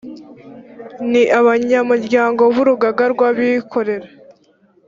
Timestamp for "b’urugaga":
2.53-3.03